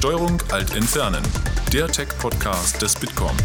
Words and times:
Steuerung 0.00 0.42
Alt 0.50 0.74
Entfernen, 0.74 1.22
der 1.74 1.86
Tech-Podcast 1.86 2.80
des 2.80 2.94
Bitkom. 2.98 3.36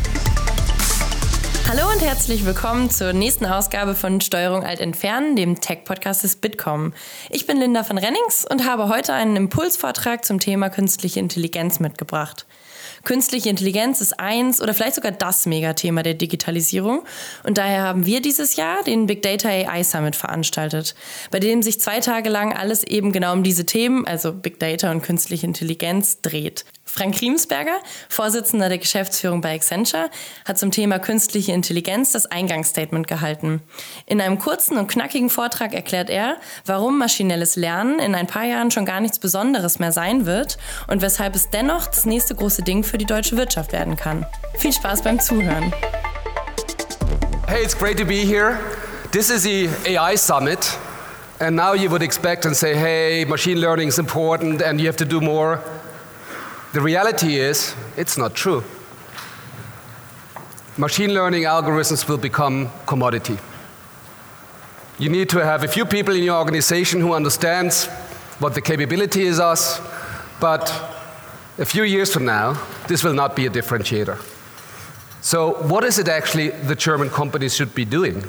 Hallo 1.68 1.92
und 1.92 2.02
herzlich 2.02 2.46
willkommen 2.46 2.90
zur 2.90 3.12
nächsten 3.12 3.46
Ausgabe 3.46 3.94
von 3.94 4.22
Steuerung 4.22 4.64
Alt 4.64 4.80
Entfernen, 4.80 5.36
dem 5.36 5.60
Tech-Podcast 5.60 6.24
des 6.24 6.38
Bitkom. 6.38 6.94
Ich 7.30 7.46
bin 7.46 7.58
Linda 7.58 7.84
von 7.84 7.98
Rennings 7.98 8.46
und 8.50 8.66
habe 8.66 8.88
heute 8.88 9.12
einen 9.12 9.36
Impulsvortrag 9.36 10.24
zum 10.24 10.40
Thema 10.40 10.70
künstliche 10.70 11.20
Intelligenz 11.20 11.82
mitgebracht. 11.82 12.46
Künstliche 13.06 13.50
Intelligenz 13.50 14.02
ist 14.02 14.20
eins 14.20 14.62
oder 14.62 14.74
vielleicht 14.74 14.96
sogar 14.96 15.12
das 15.12 15.46
Megathema 15.46 16.04
der 16.04 16.16
Digitalisierung. 16.16 17.06
Und 17.44 17.58
daher 17.58 17.84
haben 17.84 18.06
wir 18.06 18.22
dieses 18.22 18.58
Jahr 18.58 18.84
den 18.84 19.06
Big 19.06 19.22
Data 19.22 19.48
AI 19.48 19.84
Summit 19.84 20.16
veranstaltet, 20.16 20.96
bei 21.32 21.40
dem 21.40 21.62
sich 21.62 21.80
zwei 21.80 22.00
Tage 22.00 22.30
lang 22.30 22.52
alles 22.52 22.84
eben 22.84 23.12
genau 23.12 23.34
um 23.34 23.44
diese 23.44 23.66
Themen, 23.66 24.06
also 24.06 24.34
Big 24.34 24.60
Data 24.60 24.92
und 24.92 25.02
künstliche 25.02 25.46
Intelligenz, 25.46 26.20
dreht. 26.22 26.66
Frank 26.96 27.20
Riemsberger, 27.20 27.80
Vorsitzender 28.08 28.70
der 28.70 28.78
Geschäftsführung 28.78 29.42
bei 29.42 29.54
Accenture, 29.54 30.10
hat 30.46 30.58
zum 30.58 30.72
Thema 30.72 30.98
künstliche 30.98 31.52
Intelligenz 31.52 32.14
das 32.14 32.26
Eingangsstatement 32.26 33.06
gehalten. 33.06 33.62
In 34.06 34.22
einem 34.22 34.40
kurzen 34.40 34.78
und 34.78 34.88
knackigen 34.88 35.30
Vortrag 35.30 35.74
erklärt 35.74 36.10
er, 36.10 36.38
warum 36.66 36.98
maschinelles 36.98 37.58
Lernen 37.58 38.00
in 38.00 38.16
ein 38.16 38.28
paar 38.28 38.46
Jahren 38.46 38.72
schon 38.72 38.86
gar 38.86 39.02
nichts 39.02 39.20
Besonderes 39.20 39.78
mehr 39.78 39.92
sein 39.92 40.26
wird 40.26 40.58
und 40.88 41.02
weshalb 41.02 41.36
es 41.36 41.50
dennoch 41.50 41.88
das 41.88 42.06
nächste 42.06 42.34
große 42.34 42.62
Ding 42.62 42.86
für 42.86 42.98
die 42.98 43.06
deutsche 43.06 43.36
Wirtschaft 43.36 43.74
werden 43.74 43.98
kann. 43.98 44.26
Viel 44.58 44.72
Spaß 44.72 45.02
beim 45.02 45.20
Zuhören. 45.20 45.74
Hey, 47.48 47.62
it's 47.62 47.78
great 47.78 47.98
to 47.98 48.06
be 48.06 48.26
here. 48.26 48.58
This 49.12 49.30
is 49.30 49.44
the 49.44 49.68
AI 49.86 50.16
Summit. 50.16 50.78
And 51.42 51.58
now 51.58 51.74
you 51.74 51.92
would 51.92 52.02
expect 52.02 52.46
and 52.46 52.56
say, 52.56 52.74
hey, 52.74 53.26
machine 53.26 53.60
learning 53.60 53.90
is 53.90 54.00
important 54.00 54.62
and 54.62 54.80
you 54.80 54.88
have 54.88 54.96
to 54.96 55.06
do 55.06 55.20
more. 55.20 55.62
The 56.76 56.82
reality 56.82 57.38
is, 57.38 57.74
it's 57.96 58.18
not 58.18 58.34
true. 58.34 58.62
Machine 60.76 61.14
learning 61.14 61.44
algorithms 61.44 62.06
will 62.06 62.18
become 62.18 62.70
commodity. 62.86 63.38
You 65.00 65.08
need 65.08 65.30
to 65.30 65.38
have 65.38 65.64
a 65.64 65.70
few 65.70 65.86
people 65.86 66.14
in 66.14 66.22
your 66.22 66.38
organization 66.38 67.00
who 67.00 67.14
understands 67.14 67.86
what 68.40 68.56
the 68.56 68.62
capability 68.62 69.22
is 69.22 69.40
us, 69.40 69.80
but 70.42 70.70
a 71.58 71.64
few 71.64 71.84
years 71.84 72.14
from 72.14 72.26
now, 72.26 72.62
this 72.90 73.06
will 73.06 73.14
not 73.14 73.38
be 73.38 73.46
a 73.46 73.50
differentiator. 73.50 74.22
So, 75.22 75.54
what 75.70 75.86
is 75.86 75.98
it 75.98 76.10
actually 76.10 76.50
the 76.50 76.76
German 76.76 77.10
companies 77.10 77.56
should 77.56 77.74
be 77.74 77.86
doing? 77.86 78.20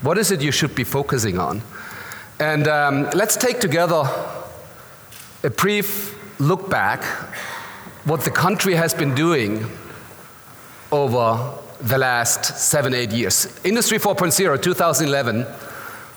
What 0.00 0.16
is 0.16 0.30
it 0.30 0.40
you 0.40 0.50
should 0.50 0.74
be 0.74 0.84
focusing 0.84 1.38
on? 1.38 1.60
And 2.40 2.68
um, 2.68 3.10
let's 3.12 3.36
take 3.36 3.60
together 3.60 4.04
a 5.44 5.50
brief 5.50 6.18
look 6.40 6.70
back 6.70 7.04
what 8.04 8.22
the 8.22 8.30
country 8.30 8.74
has 8.74 8.94
been 8.94 9.14
doing 9.14 9.66
over 10.90 11.58
the 11.80 11.98
last 11.98 12.44
seven, 12.58 12.94
eight 12.94 13.12
years. 13.12 13.60
Industry 13.64 13.98
4.0, 13.98 14.62
2011. 14.62 15.40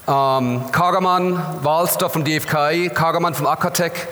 Um, 0.08 0.70
Kagermann, 0.72 1.62
Wahlster 1.62 2.12
from 2.12 2.24
DFKI, 2.24 2.90
Kagermann 2.90 3.36
from 3.36 3.48
acatech, 3.48 4.08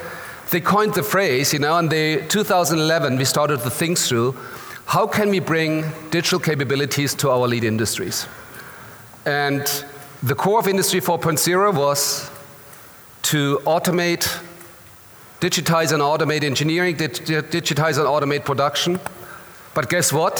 they 0.49 0.61
coined 0.61 0.94
the 0.94 1.03
phrase, 1.03 1.53
you 1.53 1.59
know, 1.59 1.77
and 1.77 1.89
they, 1.89 2.25
2011 2.27 3.17
we 3.17 3.25
started 3.25 3.59
to 3.61 3.69
think 3.69 3.97
through 3.97 4.35
how 4.85 5.07
can 5.07 5.29
we 5.29 5.39
bring 5.39 5.85
digital 6.11 6.39
capabilities 6.39 7.16
to 7.16 7.29
our 7.31 7.47
lead 7.47 7.63
industries? 7.63 8.27
And 9.25 9.61
the 10.21 10.35
core 10.35 10.59
of 10.59 10.67
Industry 10.67 10.99
4.0 11.01 11.73
was 11.75 12.29
to 13.23 13.59
automate 13.66 14.27
digitize 15.44 15.91
and 15.91 16.02
automate 16.02 16.41
engineering, 16.44 16.95
digitize 16.95 17.97
and 17.97 18.08
automate 18.08 18.45
production. 18.45 18.97
But 19.73 19.89
guess 19.89 20.13
what? 20.13 20.38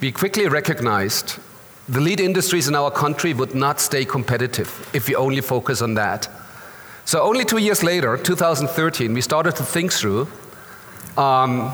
We 0.00 0.10
quickly 0.10 0.48
recognized 0.48 1.38
the 1.88 2.00
lead 2.00 2.18
industries 2.18 2.66
in 2.66 2.74
our 2.74 2.90
country 2.90 3.32
would 3.32 3.54
not 3.54 3.78
stay 3.78 4.04
competitive 4.04 4.90
if 4.92 5.06
we 5.06 5.14
only 5.14 5.40
focus 5.40 5.82
on 5.82 5.94
that. 5.94 6.28
So, 7.04 7.22
only 7.22 7.44
two 7.44 7.58
years 7.58 7.82
later, 7.84 8.16
2013, 8.16 9.14
we 9.14 9.20
started 9.20 9.54
to 9.56 9.62
think 9.62 9.92
through 9.92 10.26
um, 11.16 11.72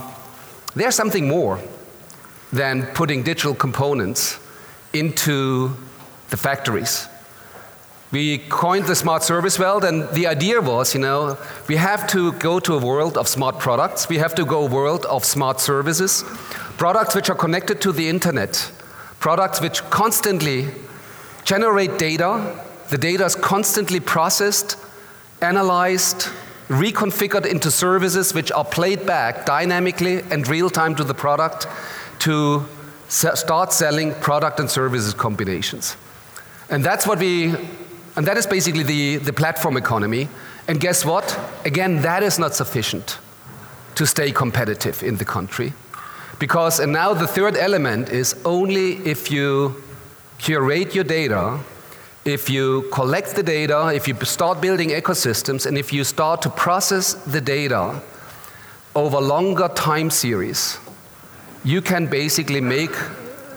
there's 0.75 0.94
something 0.94 1.28
more 1.28 1.58
than 2.52 2.86
putting 2.94 3.22
digital 3.22 3.54
components 3.54 4.38
into 4.92 5.75
the 6.28 6.36
factories. 6.36 7.08
We 8.10 8.38
coined 8.38 8.86
the 8.86 8.94
smart 8.94 9.22
service 9.22 9.58
world, 9.58 9.84
and 9.84 10.08
the 10.10 10.26
idea 10.26 10.62
was, 10.62 10.94
you 10.94 11.00
know, 11.00 11.36
we 11.69 11.76
have 11.76 12.06
to 12.08 12.32
go 12.32 12.58
to 12.60 12.74
a 12.74 12.78
world 12.78 13.19
of 13.19 13.28
smart 13.28 13.58
products. 13.58 14.08
We 14.08 14.16
have 14.16 14.34
to 14.36 14.46
go 14.46 14.64
world 14.64 15.04
of 15.04 15.26
smart 15.26 15.60
services, 15.60 16.24
products 16.78 17.14
which 17.14 17.28
are 17.28 17.36
connected 17.36 17.82
to 17.82 17.92
the 17.92 18.08
internet, 18.08 18.72
products 19.20 19.60
which 19.60 19.82
constantly 19.91 20.69
generate 21.44 21.98
data. 21.98 22.58
The 22.88 22.96
data 22.96 23.26
is 23.26 23.34
constantly 23.34 24.00
processed, 24.00 24.78
analyzed, 25.42 26.28
reconfigured 26.69 27.44
into 27.44 27.70
services 27.70 28.32
which 28.32 28.50
are 28.52 28.64
played 28.64 29.04
back 29.04 29.44
dynamically 29.44 30.22
and 30.30 30.48
real 30.48 30.70
time 30.70 30.94
to 30.94 31.04
the 31.04 31.14
product 31.14 31.66
to 32.20 32.64
start 33.08 33.72
selling 33.72 34.14
product 34.14 34.60
and 34.60 34.70
services 34.70 35.12
combinations. 35.12 35.96
And 36.70 36.84
that's 36.84 37.06
what 37.06 37.19
we 37.19 37.54
and 38.18 38.26
that 38.26 38.36
is 38.36 38.48
basically 38.48 38.82
the, 38.82 39.18
the 39.18 39.32
platform 39.32 39.76
economy. 39.76 40.28
And 40.66 40.80
guess 40.80 41.04
what? 41.04 41.38
Again, 41.64 42.02
that 42.02 42.24
is 42.24 42.36
not 42.36 42.52
sufficient 42.52 43.16
to 43.94 44.08
stay 44.08 44.32
competitive 44.32 45.04
in 45.04 45.18
the 45.18 45.24
country. 45.24 45.72
Because, 46.40 46.80
and 46.80 46.92
now 46.92 47.14
the 47.14 47.28
third 47.28 47.56
element 47.56 48.08
is 48.08 48.34
only 48.44 48.94
if 49.06 49.30
you 49.30 49.80
curate 50.38 50.96
your 50.96 51.04
data, 51.04 51.60
if 52.24 52.50
you 52.50 52.88
collect 52.92 53.36
the 53.36 53.42
data, 53.44 53.92
if 53.94 54.08
you 54.08 54.16
start 54.24 54.60
building 54.60 54.88
ecosystems, 54.88 55.64
and 55.64 55.78
if 55.78 55.92
you 55.92 56.02
start 56.02 56.42
to 56.42 56.50
process 56.50 57.14
the 57.14 57.40
data 57.40 58.02
over 58.96 59.20
longer 59.20 59.68
time 59.68 60.10
series, 60.10 60.80
you 61.62 61.80
can 61.80 62.06
basically 62.06 62.60
make 62.60 62.96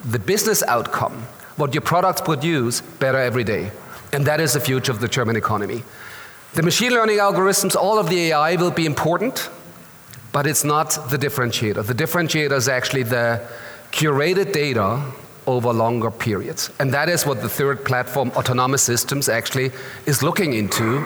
the 0.05 0.19
business 0.19 0.61
outcome, 0.67 1.13
what 1.55 1.73
your 1.73 1.81
products 1.81 2.21
produce, 2.21 2.81
better 2.99 3.17
every 3.17 3.43
day. 3.43 3.71
And 4.13 4.25
that 4.25 4.39
is 4.39 4.53
the 4.53 4.59
future 4.59 4.91
of 4.91 4.99
the 4.99 5.07
German 5.07 5.35
economy. 5.35 5.83
The 6.53 6.63
machine 6.63 6.91
learning 6.91 7.19
algorithms, 7.19 7.75
all 7.75 7.97
of 7.97 8.09
the 8.09 8.31
AI 8.31 8.55
will 8.57 8.71
be 8.71 8.85
important, 8.85 9.49
but 10.33 10.45
it's 10.45 10.63
not 10.63 10.89
the 11.09 11.17
differentiator. 11.17 11.85
The 11.85 11.93
differentiator 11.93 12.51
is 12.51 12.67
actually 12.67 13.03
the 13.03 13.41
curated 13.91 14.51
data 14.51 15.01
over 15.47 15.73
longer 15.73 16.11
periods. 16.11 16.69
And 16.79 16.93
that 16.93 17.09
is 17.09 17.25
what 17.25 17.41
the 17.41 17.49
third 17.49 17.85
platform, 17.85 18.31
Autonomous 18.31 18.81
Systems, 18.81 19.29
actually 19.29 19.71
is 20.05 20.21
looking 20.21 20.53
into. 20.53 20.99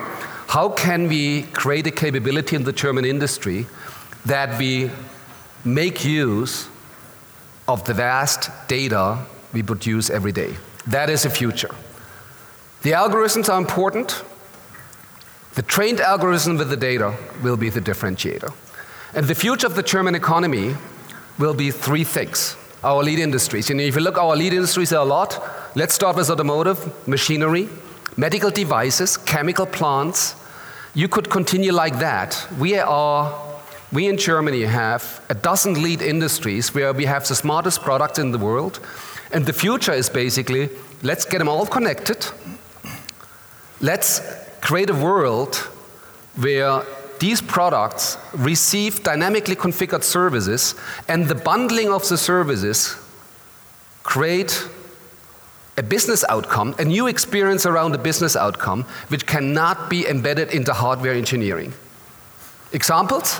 How 0.48 0.70
can 0.70 1.08
we 1.08 1.44
create 1.54 1.88
a 1.88 1.92
capability 1.92 2.56
in 2.56 2.64
the 2.64 2.74
German 2.74 3.06
industry 3.06 3.68
that 4.26 4.60
we 4.60 4.92
make 5.64 6.04
use 6.04 6.68
of 7.68 7.84
the 7.86 7.94
vast 7.94 8.50
data 8.68 9.20
we 9.54 9.64
produce 9.64 10.10
every 10.10 10.32
day? 10.32 10.56
That 10.88 11.10
is 11.10 11.24
the 11.24 11.30
future. 11.30 11.74
The 12.86 12.92
algorithms 12.92 13.52
are 13.52 13.58
important. 13.58 14.24
The 15.56 15.64
trained 15.64 16.00
algorithm 16.00 16.60
with 16.60 16.70
the 16.70 16.78
data 16.78 17.16
will 17.42 17.58
be 17.58 17.72
the 17.72 17.82
differentiator. 17.82 18.54
And 19.16 19.26
the 19.26 19.34
future 19.34 19.66
of 19.66 19.74
the 19.74 19.82
German 19.82 20.14
economy 20.14 20.76
will 21.40 21.56
be 21.56 21.72
three 21.72 22.04
things. 22.04 22.56
Our 22.84 23.02
lead 23.02 23.18
industries. 23.18 23.72
And 23.72 23.82
if 23.82 23.96
you 23.96 24.02
look, 24.02 24.18
at 24.18 24.22
our 24.22 24.36
lead 24.36 24.54
industries 24.54 24.94
are 24.94 25.02
a 25.02 25.04
lot. 25.04 25.42
Let's 25.74 25.96
start 25.96 26.16
with 26.16 26.30
automotive, 26.30 27.08
machinery, 27.08 27.70
medical 28.18 28.52
devices, 28.52 29.18
chemical 29.18 29.66
plants. 29.66 30.36
You 30.94 31.08
could 31.08 31.28
continue 31.28 31.74
like 31.74 31.98
that. 31.98 32.48
We 32.60 32.78
are 32.78 33.34
we 33.92 34.08
in 34.08 34.18
Germany 34.18 34.62
have 34.62 35.26
a 35.28 35.34
dozen 35.34 35.82
lead 35.82 36.04
industries 36.04 36.76
where 36.76 36.94
we 36.94 37.06
have 37.06 37.28
the 37.28 37.34
smartest 37.34 37.82
products 37.82 38.20
in 38.20 38.32
the 38.32 38.38
world. 38.38 38.80
And 39.32 39.48
the 39.48 39.54
future 39.54 39.94
is 39.94 40.08
basically 40.08 40.70
let's 41.02 41.26
get 41.26 41.40
them 41.40 41.50
all 41.50 41.66
connected 41.66 42.28
Let's 43.82 44.22
create 44.62 44.90
a 44.90 44.94
world 44.94 45.56
where 46.36 46.84
these 47.20 47.42
products 47.42 48.18
receive 48.34 49.04
dynamically 49.04 49.56
configured 49.56 50.04
services 50.04 50.76
and 51.08 51.28
the 51.28 51.36
bundling 51.36 51.92
of 51.92 52.08
the 52.08 52.18
services 52.18 52.96
create 54.04 54.68
a 55.78 55.84
business 55.84 56.24
outcome, 56.30 56.74
a 56.80 56.86
new 56.86 57.08
experience 57.08 57.66
around 57.66 57.96
a 57.96 57.98
business 57.98 58.36
outcome, 58.36 58.84
which 59.10 59.26
cannot 59.26 59.90
be 59.90 60.08
embedded 60.08 60.54
into 60.54 60.74
hardware 60.74 61.14
engineering. 61.14 61.74
Examples? 62.72 63.40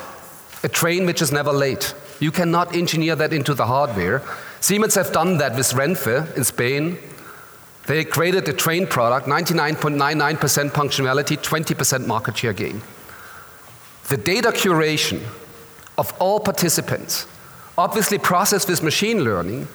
A 0.64 0.70
train 0.70 1.06
which 1.06 1.22
is 1.22 1.32
never 1.32 1.54
late. 1.54 1.94
You 2.20 2.32
cannot 2.32 2.76
engineer 2.76 3.16
that 3.16 3.32
into 3.32 3.54
the 3.54 3.66
hardware. 3.66 4.22
Siemens 4.60 4.96
have 4.96 5.14
done 5.14 5.38
that 5.38 5.56
with 5.56 5.72
Renfe 5.74 6.36
in 6.36 6.44
Spain, 6.44 6.98
they 7.88 8.04
created 8.04 8.48
a 8.50 8.54
train 8.54 8.88
product, 8.88 9.28
99.99% 9.28 10.74
punctuality, 10.74 11.38
20% 11.38 12.08
market 12.08 12.38
share 12.38 12.54
gain. 12.54 12.82
The 14.08 14.18
data 14.18 14.50
curation 14.50 15.24
of 15.98 16.14
all 16.20 16.40
participants, 16.40 17.28
obviously 17.78 18.18
processed 18.18 18.70
with 18.70 18.84
machine 18.84 19.24
learning, 19.24 19.68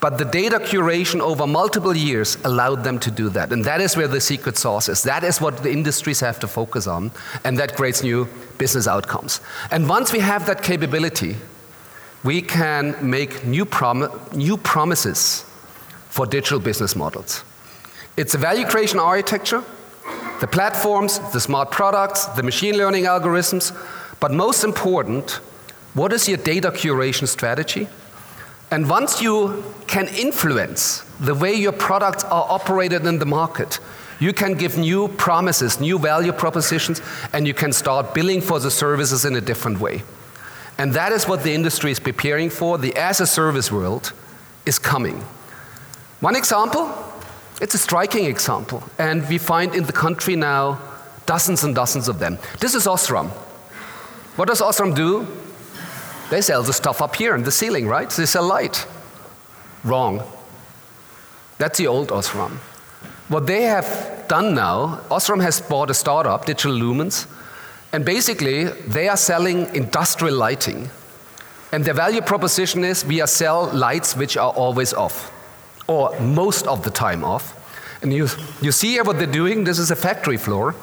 but 0.00 0.16
the 0.16 0.24
data 0.24 0.58
curation 0.58 1.20
over 1.20 1.46
multiple 1.46 1.94
years 1.94 2.38
allowed 2.44 2.84
them 2.84 2.98
to 3.00 3.10
do 3.10 3.28
that. 3.30 3.52
And 3.52 3.64
that 3.66 3.82
is 3.82 3.96
where 3.96 4.08
the 4.08 4.20
secret 4.20 4.56
sauce 4.56 4.88
is. 4.88 5.02
That 5.02 5.24
is 5.24 5.40
what 5.40 5.58
the 5.58 5.70
industries 5.70 6.20
have 6.20 6.40
to 6.40 6.48
focus 6.48 6.86
on, 6.86 7.10
and 7.44 7.58
that 7.58 7.76
creates 7.76 8.02
new 8.02 8.26
business 8.56 8.88
outcomes. 8.88 9.42
And 9.70 9.88
once 9.88 10.12
we 10.12 10.20
have 10.20 10.46
that 10.46 10.62
capability, 10.62 11.36
we 12.24 12.40
can 12.40 12.96
make 13.02 13.44
new, 13.44 13.66
prom 13.66 14.08
new 14.32 14.56
promises 14.56 15.44
for 16.08 16.26
digital 16.26 16.58
business 16.58 16.96
models. 16.96 17.44
It's 18.20 18.34
a 18.34 18.38
value 18.38 18.66
creation 18.66 18.98
architecture, 18.98 19.64
the 20.40 20.46
platforms, 20.46 21.18
the 21.32 21.40
smart 21.40 21.70
products, 21.70 22.26
the 22.26 22.42
machine 22.42 22.76
learning 22.76 23.04
algorithms, 23.04 23.74
but 24.20 24.30
most 24.30 24.62
important, 24.62 25.40
what 25.94 26.12
is 26.12 26.28
your 26.28 26.36
data 26.36 26.70
curation 26.70 27.26
strategy? 27.26 27.88
And 28.70 28.90
once 28.90 29.22
you 29.22 29.64
can 29.86 30.06
influence 30.08 31.00
the 31.18 31.34
way 31.34 31.54
your 31.54 31.72
products 31.72 32.24
are 32.24 32.44
operated 32.46 33.06
in 33.06 33.20
the 33.20 33.24
market, 33.24 33.80
you 34.18 34.34
can 34.34 34.52
give 34.52 34.76
new 34.76 35.08
promises, 35.08 35.80
new 35.80 35.98
value 35.98 36.32
propositions, 36.32 37.00
and 37.32 37.46
you 37.46 37.54
can 37.54 37.72
start 37.72 38.12
billing 38.12 38.42
for 38.42 38.60
the 38.60 38.70
services 38.70 39.24
in 39.24 39.34
a 39.34 39.40
different 39.40 39.80
way. 39.80 40.02
And 40.76 40.92
that 40.92 41.12
is 41.12 41.26
what 41.26 41.42
the 41.42 41.54
industry 41.54 41.90
is 41.90 41.98
preparing 41.98 42.50
for. 42.50 42.76
The 42.76 42.94
as 42.96 43.22
a 43.22 43.26
service 43.26 43.72
world 43.72 44.12
is 44.66 44.78
coming. 44.78 45.24
One 46.20 46.36
example, 46.36 46.99
it's 47.60 47.74
a 47.74 47.78
striking 47.78 48.24
example, 48.24 48.82
and 48.98 49.28
we 49.28 49.38
find 49.38 49.74
in 49.74 49.84
the 49.84 49.92
country 49.92 50.36
now 50.36 50.78
dozens 51.26 51.62
and 51.62 51.74
dozens 51.74 52.08
of 52.08 52.18
them. 52.18 52.38
This 52.58 52.74
is 52.74 52.86
Osram. 52.86 53.28
What 54.36 54.48
does 54.48 54.60
Osram 54.60 54.94
do? 54.94 55.26
They 56.30 56.40
sell 56.40 56.62
the 56.62 56.72
stuff 56.72 57.02
up 57.02 57.16
here 57.16 57.34
in 57.34 57.42
the 57.42 57.52
ceiling, 57.52 57.86
right? 57.86 58.08
They 58.08 58.26
sell 58.26 58.46
light. 58.46 58.86
Wrong. 59.84 60.22
That's 61.58 61.78
the 61.78 61.88
old 61.88 62.08
Osram. 62.08 62.52
What 63.28 63.46
they 63.46 63.62
have 63.62 64.24
done 64.28 64.54
now, 64.54 65.00
Osram 65.10 65.42
has 65.42 65.60
bought 65.60 65.90
a 65.90 65.94
startup, 65.94 66.46
Digital 66.46 66.72
Lumens, 66.72 67.26
and 67.92 68.04
basically 68.04 68.64
they 68.64 69.08
are 69.08 69.16
selling 69.16 69.72
industrial 69.74 70.36
lighting. 70.36 70.88
And 71.72 71.84
their 71.84 71.94
value 71.94 72.20
proposition 72.22 72.84
is 72.84 73.04
we 73.04 73.20
are 73.20 73.26
sell 73.26 73.66
lights 73.72 74.16
which 74.16 74.36
are 74.36 74.52
always 74.52 74.92
off, 74.94 75.30
or 75.90 76.18
most 76.20 76.68
of 76.68 76.84
the 76.84 76.90
time 76.90 77.24
off. 77.24 77.56
And 78.00 78.12
you, 78.12 78.28
you 78.62 78.70
see 78.70 78.92
here 78.92 79.02
what 79.02 79.18
they're 79.18 79.26
doing? 79.42 79.64
This 79.64 79.80
is 79.80 79.90
a 79.90 79.96
factory 79.96 80.36
floor. 80.36 80.76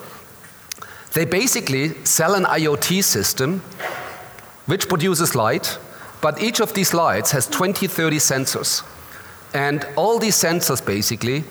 They 1.13 1.23
basically 1.23 1.93
sell 2.03 2.35
an 2.35 2.43
IoT 2.43 3.03
system 3.05 3.61
which 4.65 4.89
produces 4.89 5.33
light, 5.33 5.79
but 6.19 6.43
each 6.43 6.59
of 6.59 6.73
these 6.73 6.93
lights 6.93 7.31
has 7.31 7.47
20, 7.47 7.87
30 7.87 8.17
sensors. 8.17 8.83
And 9.53 9.87
all 9.95 10.19
these 10.19 10.35
sensors 10.35 10.85
basically 10.85 11.45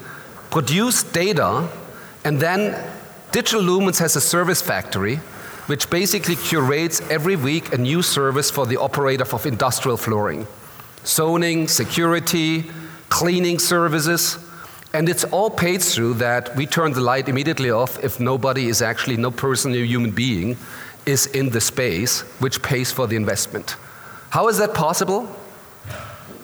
produce 0.50 1.02
data, 1.02 1.66
and 2.24 2.38
then 2.38 2.76
Digital 3.32 3.62
Lumens 3.62 3.98
has 4.00 4.16
a 4.16 4.20
service 4.20 4.60
factory 4.60 5.16
which 5.66 5.88
basically 5.88 6.36
curates 6.36 7.00
every 7.10 7.36
week 7.36 7.72
a 7.72 7.78
new 7.78 8.02
service 8.02 8.50
for 8.50 8.66
the 8.66 8.76
operator 8.76 9.24
of 9.32 9.46
industrial 9.46 9.96
flooring 9.96 10.46
zoning, 11.06 11.68
security, 11.68 12.64
cleaning 13.08 13.58
services. 13.58 14.38
And 14.92 15.08
it's 15.08 15.24
all 15.24 15.50
paid 15.50 15.82
through 15.82 16.14
that 16.14 16.56
we 16.56 16.66
turn 16.66 16.92
the 16.92 17.00
light 17.00 17.28
immediately 17.28 17.70
off 17.70 18.02
if 18.02 18.18
nobody 18.18 18.68
is 18.68 18.80
actually, 18.80 19.16
no 19.16 19.30
person, 19.30 19.72
no 19.72 19.78
human 19.78 20.10
being 20.10 20.56
is 21.04 21.26
in 21.26 21.50
the 21.50 21.60
space 21.60 22.22
which 22.40 22.62
pays 22.62 22.90
for 22.92 23.06
the 23.06 23.16
investment. 23.16 23.76
How 24.30 24.48
is 24.48 24.58
that 24.58 24.74
possible? 24.74 25.28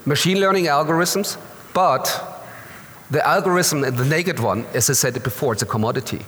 Machine 0.04 0.40
learning 0.40 0.66
algorithms, 0.66 1.38
but 1.74 2.06
the 3.10 3.26
algorithm, 3.26 3.82
the 3.82 4.04
naked 4.04 4.40
one, 4.40 4.64
as 4.74 4.88
I 4.88 4.94
said 4.94 5.22
before, 5.22 5.52
it's 5.52 5.62
a 5.62 5.66
commodity. 5.66 6.24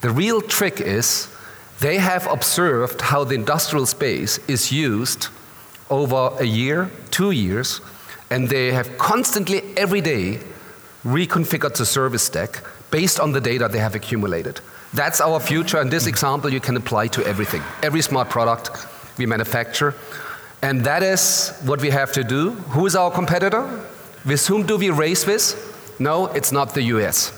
The 0.00 0.10
real 0.10 0.40
trick 0.40 0.80
is 0.80 1.28
they 1.80 1.98
have 1.98 2.26
observed 2.26 3.00
how 3.00 3.24
the 3.24 3.34
industrial 3.34 3.86
space 3.86 4.38
is 4.48 4.72
used 4.72 5.28
over 5.90 6.36
a 6.38 6.44
year, 6.44 6.90
two 7.10 7.30
years, 7.30 7.80
and 8.30 8.48
they 8.48 8.72
have 8.72 8.98
constantly, 8.98 9.62
every 9.76 10.00
day, 10.00 10.40
reconfigured 11.04 11.76
the 11.76 11.86
service 11.86 12.22
stack 12.22 12.62
based 12.90 13.20
on 13.20 13.32
the 13.32 13.40
data 13.40 13.68
they 13.68 13.78
have 13.78 13.94
accumulated. 13.94 14.60
That's 14.94 15.20
our 15.20 15.40
future, 15.40 15.78
and 15.78 15.90
this 15.90 16.04
mm. 16.04 16.08
example 16.08 16.52
you 16.52 16.60
can 16.60 16.76
apply 16.76 17.08
to 17.08 17.26
everything, 17.26 17.62
every 17.82 18.02
smart 18.02 18.30
product 18.30 18.70
we 19.18 19.26
manufacture. 19.26 19.94
And 20.62 20.84
that 20.84 21.02
is 21.02 21.56
what 21.64 21.80
we 21.80 21.90
have 21.90 22.12
to 22.12 22.24
do. 22.24 22.50
Who 22.74 22.86
is 22.86 22.96
our 22.96 23.10
competitor? 23.10 23.62
With 24.26 24.46
whom 24.46 24.66
do 24.66 24.76
we 24.76 24.90
race 24.90 25.26
with? 25.26 25.96
No, 25.98 26.26
it's 26.26 26.52
not 26.52 26.74
the 26.74 26.82
US. 26.94 27.32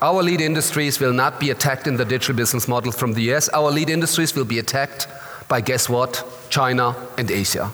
Our 0.00 0.22
lead 0.22 0.40
industries 0.40 0.98
will 0.98 1.12
not 1.12 1.38
be 1.38 1.50
attacked 1.50 1.86
in 1.86 1.96
the 1.96 2.04
digital 2.04 2.34
business 2.34 2.66
model 2.66 2.90
from 2.90 3.12
the 3.12 3.32
US. 3.32 3.48
Our 3.50 3.70
lead 3.70 3.88
industries 3.88 4.34
will 4.34 4.44
be 4.44 4.58
attacked 4.58 5.06
by, 5.48 5.60
guess 5.60 5.88
what? 5.88 6.24
China 6.50 6.96
and 7.18 7.30
Asia. 7.30 7.70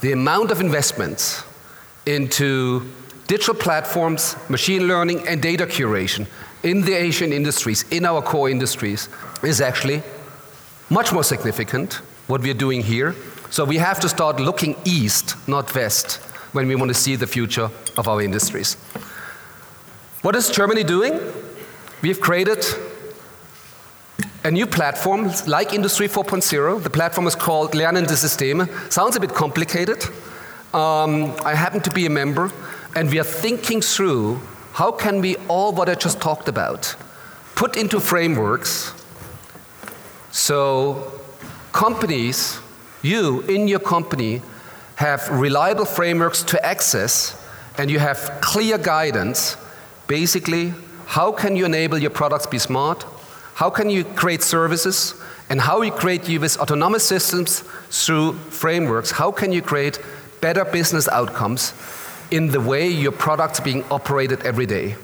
The 0.00 0.12
amount 0.12 0.50
of 0.50 0.60
investments 0.60 1.44
into 2.06 2.90
digital 3.26 3.54
platforms, 3.54 4.34
machine 4.48 4.88
learning, 4.88 5.28
and 5.28 5.42
data 5.42 5.66
curation 5.66 6.26
in 6.62 6.82
the 6.82 6.94
Asian 6.94 7.32
industries, 7.32 7.84
in 7.90 8.06
our 8.06 8.22
core 8.22 8.48
industries, 8.48 9.08
is 9.42 9.60
actually 9.60 10.02
much 10.88 11.12
more 11.12 11.22
significant 11.22 12.00
what 12.26 12.40
we're 12.40 12.54
doing 12.54 12.82
here. 12.82 13.14
So 13.50 13.64
we 13.64 13.76
have 13.76 14.00
to 14.00 14.08
start 14.08 14.40
looking 14.40 14.74
east, 14.84 15.36
not 15.46 15.74
west, 15.74 16.16
when 16.52 16.66
we 16.66 16.76
want 16.76 16.88
to 16.88 16.94
see 16.94 17.16
the 17.16 17.26
future 17.26 17.70
of 17.98 18.08
our 18.08 18.22
industries. 18.22 18.74
What 20.22 20.34
is 20.34 20.50
Germany 20.50 20.84
doing? 20.84 21.20
We 22.02 22.08
have 22.08 22.20
created 22.20 22.64
a 24.44 24.50
new 24.50 24.66
platform 24.66 25.30
like 25.46 25.74
Industry 25.74 26.08
4.0. 26.08 26.82
The 26.82 26.90
platform 26.90 27.26
is 27.26 27.34
called 27.34 27.72
Lernende 27.72 28.16
Systeme. 28.16 28.68
Sounds 28.90 29.16
a 29.16 29.20
bit 29.20 29.34
complicated. 29.34 30.04
Um, 30.72 31.34
I 31.44 31.54
happen 31.54 31.80
to 31.80 31.90
be 31.90 32.06
a 32.06 32.10
member, 32.10 32.50
and 32.94 33.10
we 33.10 33.18
are 33.18 33.24
thinking 33.24 33.80
through 33.82 34.40
how 34.72 34.92
can 34.92 35.20
we 35.20 35.36
all 35.48 35.72
what 35.72 35.88
I 35.88 35.94
just 35.94 36.20
talked 36.20 36.48
about 36.48 36.94
put 37.54 37.76
into 37.76 38.00
frameworks 38.00 38.94
so 40.30 41.20
companies, 41.72 42.58
you 43.02 43.40
in 43.42 43.66
your 43.66 43.80
company, 43.80 44.42
have 44.96 45.28
reliable 45.30 45.84
frameworks 45.84 46.42
to 46.44 46.64
access 46.64 47.36
and 47.78 47.90
you 47.90 47.98
have 47.98 48.38
clear 48.40 48.78
guidance. 48.78 49.56
Basically, 50.06 50.72
how 51.06 51.32
can 51.32 51.56
you 51.56 51.64
enable 51.64 51.98
your 51.98 52.10
products 52.10 52.46
be 52.46 52.58
smart? 52.58 53.04
How 53.60 53.70
can 53.70 53.90
you 53.90 54.04
create 54.04 54.42
services? 54.42 55.14
And 55.50 55.60
how 55.60 55.82
you 55.82 55.92
create 55.92 56.28
you 56.28 56.40
with 56.40 56.58
autonomous 56.58 57.04
systems 57.04 57.60
through 57.90 58.32
frameworks? 58.48 59.10
How 59.10 59.30
can 59.30 59.52
you 59.52 59.60
create 59.60 59.98
better 60.40 60.64
business 60.64 61.08
outcomes 61.08 61.74
in 62.30 62.48
the 62.48 62.60
way 62.60 62.88
your 62.88 63.12
products 63.12 63.60
being 63.60 63.84
operated 63.90 64.42
every 64.42 64.66
day. 64.66 64.96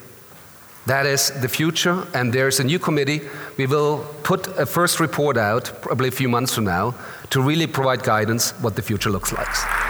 That 0.86 1.04
is 1.04 1.30
the 1.40 1.48
future, 1.48 2.06
and 2.14 2.32
there's 2.32 2.60
a 2.60 2.64
new 2.64 2.78
committee. 2.78 3.20
We 3.56 3.66
will 3.66 4.06
put 4.22 4.46
a 4.58 4.64
first 4.64 5.00
report 5.00 5.36
out, 5.36 5.72
probably 5.82 6.08
a 6.08 6.12
few 6.12 6.28
months 6.28 6.54
from 6.54 6.64
now, 6.64 6.94
to 7.30 7.42
really 7.42 7.66
provide 7.66 8.04
guidance 8.04 8.52
what 8.62 8.76
the 8.76 8.82
future 8.82 9.10
looks 9.10 9.32
like. 9.32 9.85